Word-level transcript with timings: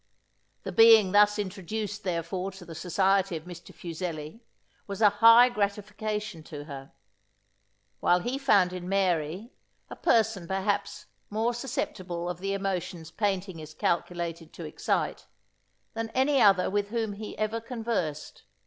The 0.63 0.71
being 0.71 1.11
thus 1.11 1.37
introduced 1.37 2.03
therefore 2.03 2.49
to 2.53 2.65
the 2.65 2.73
society 2.73 3.37
of 3.37 3.43
Mr. 3.43 3.71
Fuseli, 3.71 4.39
was 4.87 4.99
a 4.99 5.11
high 5.21 5.47
gratification 5.49 6.41
to 6.45 6.63
her; 6.63 6.91
while 7.99 8.21
he 8.21 8.39
found 8.39 8.73
in 8.73 8.89
Mary, 8.89 9.51
a 9.91 9.95
person 9.95 10.47
perhaps 10.47 11.05
more 11.29 11.53
susceptible 11.53 12.27
of 12.31 12.39
the 12.39 12.53
emotions 12.55 13.11
painting 13.11 13.59
is 13.59 13.75
calculated 13.75 14.51
to 14.53 14.65
excite, 14.65 15.27
than 15.93 16.09
any 16.15 16.41
other 16.41 16.67
with 16.67 16.87
whom 16.87 17.13
he 17.13 17.37
ever 17.37 17.61
conversed. 17.61 18.41